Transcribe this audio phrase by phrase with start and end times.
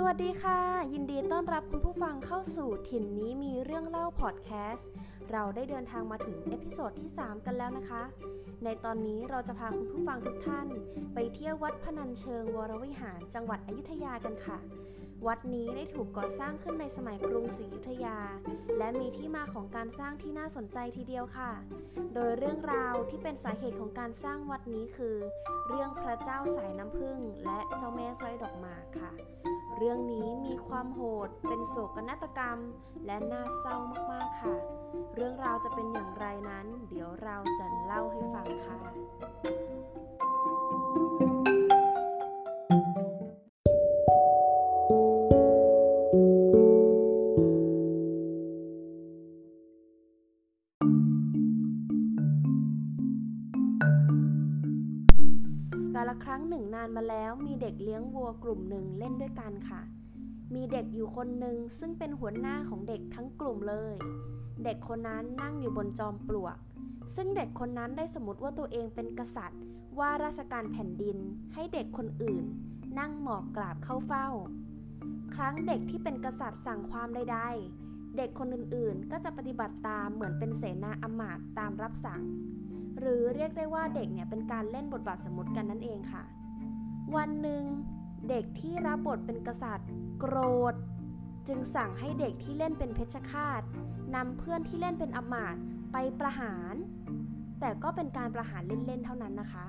[0.00, 0.60] สวัสดีค่ะ
[0.92, 4.90] ยินดีต้อนรับคุณผู้ฟังเข้าสู่ถิ่นนี้มีเรื่องเล่าพอดแคสต์
[5.32, 8.02] เราได้เดินทางมาถึง episode ที่ 3 กันแล้วนะคะ
[8.64, 10.66] ในตอนนี้เราจะพาคุณผู้ฟังทุกท่าน
[11.14, 14.58] ไปเที่ยววัดพนัญเชิงวรวิหารจังหวัดอยุธยากันค่ะ
[15.26, 18.18] วัดนี้ได้ถูกก่อสร้างขึ้นในสมัยกรุงศรีอยุธยา
[18.78, 21.50] และมีที่มาของการสร้างที่น่าสนใจทีเดียวค่ะ
[22.14, 25.16] โดยเรื่องราวที่เป็นสาเหตุของการสร้างวัดนี้คือ
[25.68, 29.10] เรื่องพระเจ้าสายน้ำผึ้งและเจ้าแม่สร้อยดอกหมากค่ะ
[29.80, 32.58] เรื่องนี้มีความโหด เป็นโศกนาฏกรรม
[33.06, 33.76] และน่าเศร้า
[34.10, 34.56] มากๆค่ะ
[35.14, 38.78] เรื่องราวจะเป็นอย่างไรนั้น เดี๋ยวเราจะเล่าให้ฟังค่ะ
[56.00, 59.80] กาละครั้งหนึ่งนานมาแล้วมีเด็กเลี้ยงวัวกลุ่มหนึ่งเล่นด้วยกันค่ะ
[60.54, 63.94] มีเด็กอยู่คนหนึ่งซึ่งเป็นหัวหน้าของเด็กทั้งกลุ่มเลย
[64.64, 66.56] เด็กคนนั้นนั่งอยู่บนจอมปลวก
[67.14, 69.60] ซึ่งเด็กคนนั้นได้สมมติว่าตัวเองเป็นกษัตริย์
[69.98, 71.18] ว่าราชการแผ่นดิน
[71.54, 72.44] ให้เด็กคนอื่น
[72.98, 74.26] นั่งหมอบกราบเข้าเฝ้า
[75.34, 82.22] ครั้งเด็กที่เป็นกษัตริย์สั่งความใดๆเด็กคนอื่นๆ ก็จะปฏิบัติตามเหมือนเป็นเสนาอำมาตย์ตามรับสั่ง
[83.00, 86.22] หรือเรียกได้ว่าเด็กเนี่ยเป็นการเล่นบทบาทสมมติกันนั่นเองค่ะ
[87.16, 87.62] วันหนึ่ง
[88.28, 90.36] เด็กที่รับบทเป็นกษัตริย์ โกร
[90.72, 90.74] ธ
[91.48, 93.62] จึงสั่งให้เด็กที่เล่นเป็นเพชฌฆาต
[94.14, 95.56] นำเพื่อนที่เล่นเป็นอมาต
[95.92, 96.74] ไปประหาร
[97.60, 99.66] แต่ก็เป็นการประหารเล่นๆเท่านั้นนะคะ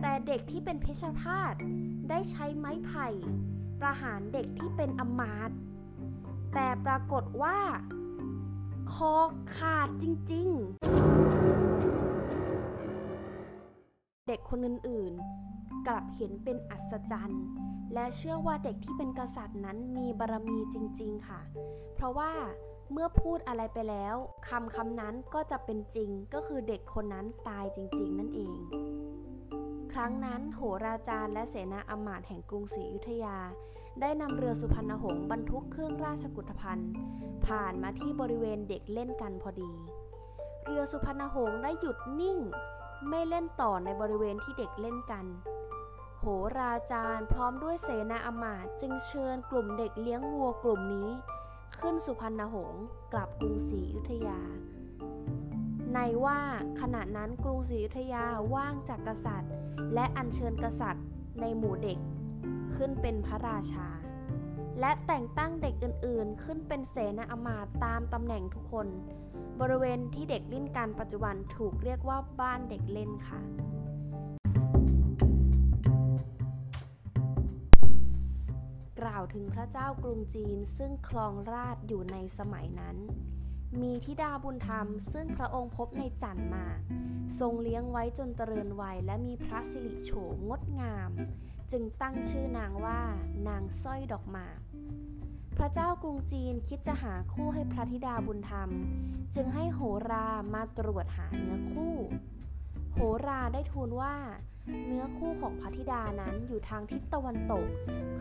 [0.00, 1.54] แต่เด็กที่เป็นเพชฌฆาต
[2.10, 3.08] ได้ใช้ไม้ไผ่
[3.80, 5.50] ประหารเด็กที่เป็นอมาต
[6.54, 7.58] แต่ปรากฏว่า
[8.92, 9.14] คอ
[9.56, 11.37] ขาดจริง ๆ
[14.28, 17.44] เด็กคนอื่นๆ กลับเห็นเป็นอัศจรรย์
[17.94, 21.40] และเชื่อว่าเด็กที่เป็นกษัตริย์นั้นมีบารมีจริง ๆ ค่ะ
[21.94, 22.32] เพราะว่า
[22.92, 24.14] เมื่อพูดอะไรไปแล้ว
[24.48, 28.56] คำคำนั้นก็จะเป็นจริงก็คือเด็กคนนั้นตายจริง ๆ นั่นเอง
[29.92, 33.38] ครั้งนั้นโหราจารย์และเสนาอำมาตย์แห่งกรุงศรีอยุธยา
[34.00, 36.90] ได้นำเรือสุพรรณหงษ์บรรทุกเครื่องราชกุฏภัณฑ์
[37.46, 39.72] ผ่านมาที่บริเวณเด็กเล่นกันพอดี
[40.64, 42.38] เรือสุพรรณหงษ์ได้หยุดนิ่ง
[43.06, 45.26] ไม่เล่นต่อในบริเวณที่เด็กเล่นกัน
[46.20, 46.26] โห
[46.58, 51.08] ราจารย์พร้อมด้วยเสนาอำมาตย์จึงเชิญกลุ่มเด็กเลี้ยงวัวกลุ่มนี้
[51.80, 54.40] ขึ้นสุพรรณหงษ์กลับกรุงศรีอยุธยา
[55.94, 56.40] ในว่า
[56.80, 59.52] ขณะนั้นกรุงศรีอยุธยาว่างจากกษัตริย์
[59.94, 61.06] และอัญเชิญกษัตริย์
[61.40, 61.98] ในหมู่เด็ก
[62.76, 63.88] ขึ้นเป็นพระราชา
[64.80, 68.86] และแต่งตั้งเด็กอื่นๆ ขึ้นเป็นเสนาอำมาตย์ตามตำแหน่งทุกคน
[69.60, 73.40] บริเวณที่เด็กเล่นกันปัจจุบันถูกเรียกว่าบ้านเด็กเล่นค่ะ
[79.00, 82.96] กล่าวถึงพระเจ้ากรุงจีนซึ่งครองราชอยู่ในสมัยนั้น
[83.80, 86.78] มีธิดาบุญธรรม ซึ่งพระองค์พบในจันทร์มาก
[87.40, 91.10] ทรงเลี้ยงไว้จนเจริญวัยและมีพระสิริโฉมงดงาม
[91.72, 93.00] จึงตั้งชื่อนางว่า
[93.48, 94.58] นางสร้อยดอกหมาก
[95.58, 98.70] พระเจ้ากรุงจีนคิดจะหาคู่ให้พระธิดาบุญธรรม
[99.34, 99.80] จึงให้โห
[100.10, 101.94] รามาตรวจหาเนื้อคู่
[102.92, 104.14] โหราได้ทูลว่า
[104.86, 107.66] เนื้อคู่ของพระธิดานั้นอยู่ทางทิศตะวันตก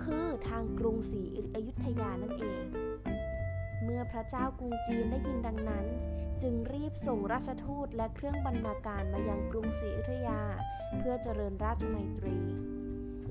[0.04, 1.22] คือทางกรุงศรี
[1.56, 2.64] อยุธยานั่นเอง
[3.84, 5.86] เมื่อพระเจ้ากรุงจีนได้ยินดังนั้น
[6.42, 10.42] จึงรีบส่งราชทูตและเครื่องบรรณาการมายังกรุงศรีอยุธยา
[10.98, 12.38] เพื่อเจริญราชมัยตรี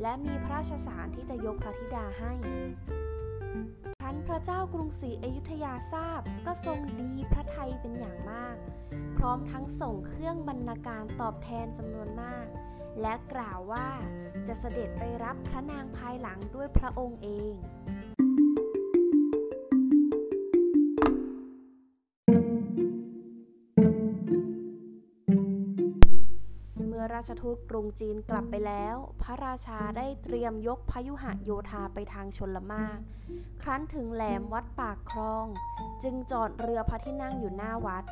[0.03, 2.33] และมีพระราชสารที่จะยกพระธิดาให้
[4.27, 8.57] พระเจ้ากรุงศรีอยุธยาทราบก็ทรงดีพระทัยเป็นอย่างมาก
[9.17, 12.47] พร้อมทั้งส่งเครื่องบรรณาการตอบแทนจำนวนมาก
[13.01, 13.89] และกล่าวว่า
[14.49, 17.55] จะเสด็จไปรับพระนางภายหลังด้วยพระองค์เอง
[27.17, 32.99] ราชทูตกรุงจีนกลับไปแล้ว พระราชาได้เตรียมยกพยุหะโยธาไปทางชนละมาก
[33.63, 35.47] ครั้นถึงแหลมวัดปากคลอง
[36.03, 38.05] จึงจอดเรือพระที่นั่งอยู่หน้าวัด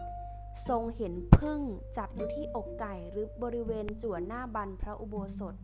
[0.68, 1.60] ทรงเห็นพึ่ง
[1.96, 5.54] จับอยู่ที่อกไก่หรือบริเวณจั่วหน้าบันพระอุโบสถ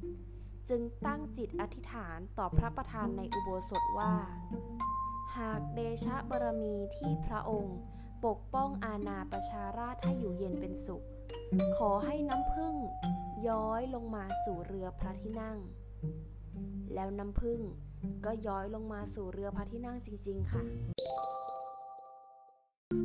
[0.69, 4.15] จึงตั้งจิตอธิษฐานต่อพระประธานในอุโบสถว่า
[5.37, 7.79] หากเดชะบารมีที่พระองค์
[8.25, 11.05] ปกป้องอาณาประชาราชให้อยู่เย็นเป็นสุข
[11.77, 12.75] ขอให้น้ำพึ่ง
[13.49, 15.59] ย้อยลงมาสู่เรือพระที่นั่ง
[16.95, 17.61] แล้วน้ำพึ่ง
[18.25, 20.63] ก็ย้อยลงมาสู่เรือพระที่นั่งจริง ๆ ค่ะ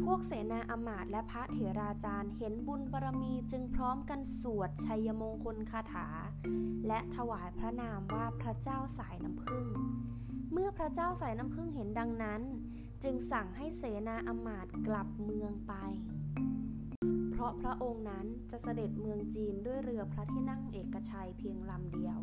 [0.03, 6.07] พวกเสนาอำมาตย์และพระเถราจารย์เห็นบุญบารมีจึงพร้อมกันสวดชัยมงคลคาถา
[6.87, 9.65] และถวายพระนามว่าพระเจ้าสายน้ำพึ่ง
[10.51, 12.41] เมื่อพระเจ้าสายน้ำพึ่งเห็นดังนั้น
[13.03, 15.73] จึงสั่งให้เสนาอมาตย์กลับเมืองไป
[17.45, 22.17] ราะพระองค์นั้นจะเสด็จเมืองจีนด้วยเรือพระที่นั่งเอกชัยเพียงลำเดียว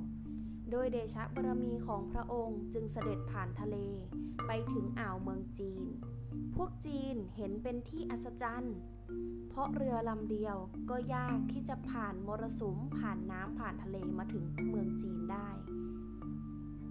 [0.71, 3.77] โดยเดชะบารมีของพระองค์จึงเสด็จผ่านทะเล
[4.47, 5.83] ไปถึงอ่าวเมืองจีน
[6.55, 8.77] พวกจีนเห็นเป็นที่อัศจรรย์
[9.49, 10.57] เพราะเรือลำเดียว
[10.91, 15.49] ก็ยากที่จะผ่านมรสุมผ่านน้ำผ่านทะเลมาถึงเมืองจีนได้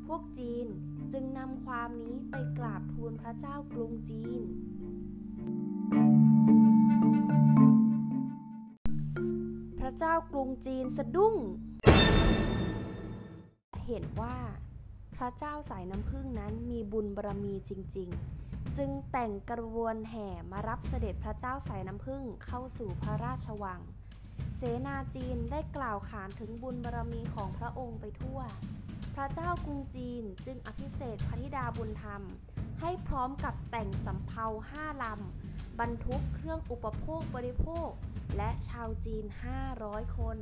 [0.07, 0.68] พวกจีน
[1.13, 4.42] จึงนำความนี้ไปกราบทูลพระเจ้ากรุงจีน
[9.91, 11.35] ระเจ้ากรุงจีนสะดุ้ง
[13.85, 14.38] เห็นว่า
[15.15, 18.09] พระเจ้าสายน้ำพึ่งนั้นมีบุญบารมีจริง
[18.43, 23.81] ๆ จึงแต่งกระบวนแห่มารับเสด็จพระเจ้าสายน้ำพึ่งเข้าสู่พระราชวัง
[24.57, 28.39] เสนาจีนได้กล่าวขานถึงบุญบารมีของพระองค์ไปทั่ว
[29.15, 32.21] พระเจ้ากรุงจีนจึงอภิเษกพระธิดาบุญธรรม
[32.81, 35.50] ให้พร้อมกับแต่งสำเภาห้าลำ
[35.81, 37.89] บรรทุกเครื่องอุปโภคบริโภค
[38.38, 39.25] และชาวจีน
[39.69, 40.38] 500 คน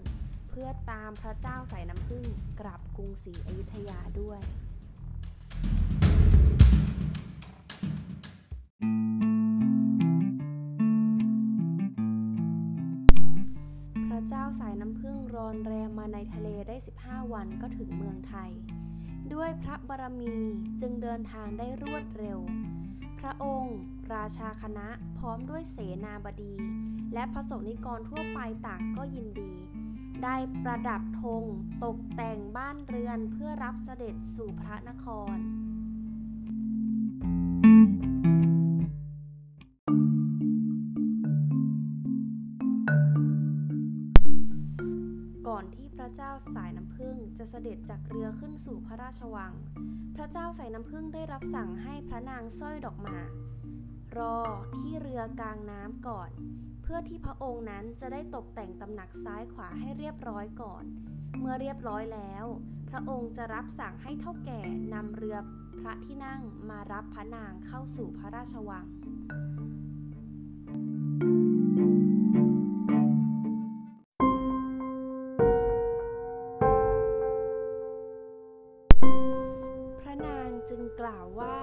[0.49, 2.23] เพื่อตามพระเจ้าสายน้ำพึ่ง
[2.59, 4.39] กลับกรุงศรีอยุธยาด้วย
[14.09, 16.75] พระเจ้าสายน้ำพึ่งรอนแรมมาในทะเลได้
[17.05, 18.51] 15 วันก็ถึงเมืองไทย
[19.33, 20.35] ด้วยพระบารมี
[20.81, 22.39] จึงเดินทางได้รวดเร็ว
[23.19, 23.77] พระองค์
[24.13, 24.87] ราชาคณะ
[25.17, 26.53] พร้อมด้วยเสนาบดี
[27.13, 29.53] และพระสงฆ์นิกรทั่วไปต่างก็ยินดี
[30.23, 31.43] ได้ประดับธง
[31.83, 35.35] ตกแต่งบ้านเรือนเพื่อรับเสด็จสู่พระนคร
[47.39, 49.53] จะเสด็จจากเรือขึ้นสู่พระราชวัง
[50.15, 53.19] พระเจ้าใสายน้ำพึ่งได้รับสั่งให้พระนางสร้อยดอกหมา
[54.17, 54.37] รอ
[54.79, 56.29] ที่เรือกลางน้ำก่อน
[56.81, 60.83] เพื่อที่พระองค์นั้นจะได้ตกแต่งตำหนักซ้ายขวาให้เรียบร้อยก่อน
[61.39, 62.45] เมื่อเรียบร้อยแล้ว
[62.89, 64.61] พระองค์จะรับสั่งให้เท่าแก่
[64.93, 65.37] นำเรือ
[65.79, 68.85] พระที่นั่งมารับพระนางเข้าสู่พระราชวัง
[80.99, 81.57] กล่าวว่า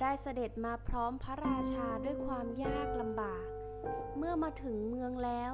[0.00, 3.44] ได้เสด็จมาพร้อมพระราชาด้วยความยากลำบาก
[4.16, 5.52] เมื่อมาถึงเมืองแล้ว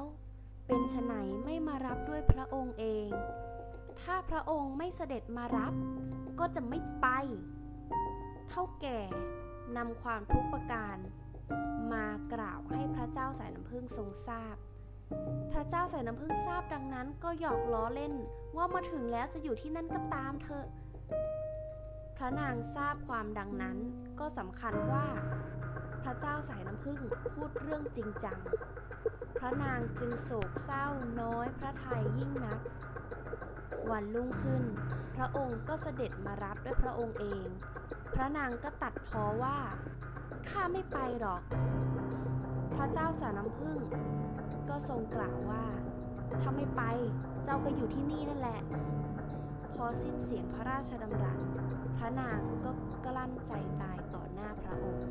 [0.67, 1.13] เป็นไฉน
[1.45, 3.07] ไม่มารับด้วยพระองค์เอง
[4.01, 5.73] ถ้าพระองค์ไม่เสด็จมารับ
[6.39, 7.07] ก็จะไม่ไป
[8.49, 8.99] เท่าแก่
[9.77, 10.97] นำความทุกข์ประการ
[11.93, 14.55] มากล่าวให้พระเจ้าสายน้ำพึ่งทรงทราบ
[15.51, 18.13] พระเจ้าสายน้ำพึ่งทราบดังนั้นก็หยอกล้อเล่น
[18.55, 20.65] ว่ามาถึงแล้วจะอยู่ที่นั่นก็ตามเถอะ
[22.21, 23.77] พระนางทราบความดังนั้น
[24.19, 25.07] ก็สำคัญว่า
[26.03, 26.99] พระเจ้าสายน้ำพึ่ง
[27.33, 28.39] พูดเรื่องจริงจัง
[29.39, 30.85] พระนางจึงโศกเศร้า
[31.21, 32.59] น้อยพระทัยยิ่งนัก
[33.91, 34.63] วันรุ่งขึ้น
[35.15, 37.47] พระองค์ก็เสด็จมารับด้วยพระองค์เอง
[38.13, 39.57] พระนางก็ตัดพ้อว่า
[40.49, 41.41] ข้าไม่ไปหรอก
[42.75, 43.77] พระเจ้าสาน้ำพึ่ง
[44.69, 45.63] ก็ทรงกล่าวว่า
[46.41, 46.81] ถ้าไม่ไป
[47.43, 48.59] เจ้าก็อยู่ที่นี่นั่นแหละ
[49.73, 51.39] พอสิ้นเสียงพระราชดำรัส
[51.97, 52.71] พระนางก็
[53.05, 55.07] กลั้นใจตายต่อหน้าพระองค์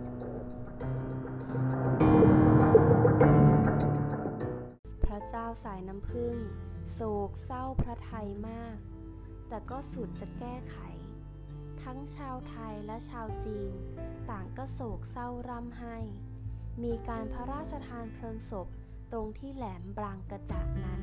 [5.05, 6.35] พระเจ้าสายน้ำพึ่ง
[6.93, 8.77] โศกเศร้าพระไทยมาก
[9.49, 10.79] แต่ก็สุดจะแก้ไข
[11.83, 13.73] ทั้งชาวไทยและชาวจีน
[14.31, 15.97] ต่างก็โศกเศร้าร่ำไห้
[16.83, 18.69] มีการพระราชทานเพลิงศพ
[19.13, 21.03] ตรงที่แหลมบางกระจะนั้น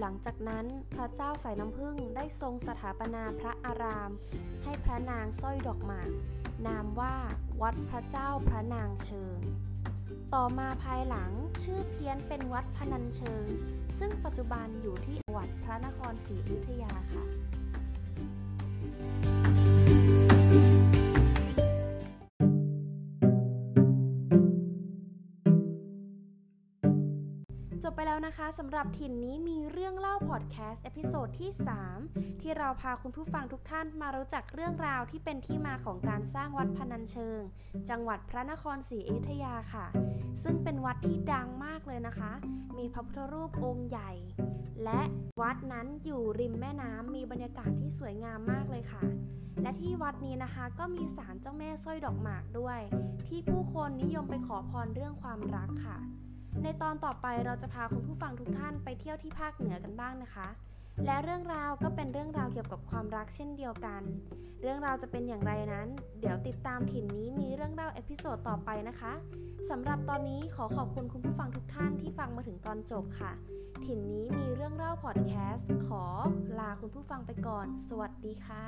[0.00, 4.10] หลังจากนั้นพระเจ้าสายน้ำผึ้งได้ทรงสถาปนาพระอาราม
[4.64, 6.10] ให้พระนางสร้อยดอกหมาก
[6.66, 7.14] นามว่า
[7.62, 9.38] วัดพระเจ้าพระนางเชิง
[10.34, 11.30] ต่อมาภายหลัง
[11.62, 13.46] ชื่อเพี้ยนเป็นวัดพนัญเชิง
[13.98, 17.24] ซึ่งปัจจุบันอยู่ที่วัดพระนครศรีอยุธยาค่ะ
[27.90, 31.50] จบไปแล้วนะคะสำหรับถิ่นนี้มีเรื่องเล่าพอดแคสต์ episode ที่
[31.96, 37.40] 3 ที่เราพาคุณผู้ฟังทุกท่านมารู้จักเรื่องราวที่เป็นที่มาของการสร้างวัดพนัญเชิง
[37.90, 39.86] จังหวัดพระนครศรีอยุธยาค่ะ
[40.42, 42.32] ซึ่งเป็นวัดที่ดังมากเลยนะคะ
[42.78, 44.10] มีพระพุทธรูปองค์ใหญ่
[44.84, 45.02] และ
[45.40, 49.02] วัดนั้นอยู่ริมแม่น้ำมีบรรยากาศที่สวยงามมากเลยค่ะ
[49.62, 52.80] และที่วัดนี้นะคะก็มีศาลเจ้าแม่สร้อยดอกหมากด้วย
[53.28, 55.98] ที่ผู้คนนิยมไปขอพรเรื่องความรักค่ะ
[56.62, 60.48] ในตอนต่อไปเราจะพาคุณผู้ฟังทุกท่านไปเที่ยวที่ภาคเหนือกันบ้างนะคะ
[61.06, 64.02] และเรื่องราวก็เป็นเรื่องราวเกี่ยวกับความรักเช่นเดียวกัน
[64.62, 65.88] เรื่องราวจะเป็นอย่างไรนั้น
[66.20, 69.12] เดี๋ยวติดตามถิ่นนี้มีเรื่องเล่า episode ต่อไปนะคะ
[69.70, 73.32] สำหรับตอนนี้ขอขอบคุณคุณผู้ฟังทุกท่านที่ฟังมาถึงตอนจบค่ะ
[73.84, 76.04] ถิ่นนี้มีเรื่องเล่าพอดแคสต์ขอ
[76.58, 78.64] ลาคุณผู้ฟังไปก่อน สวัสดีค่ะ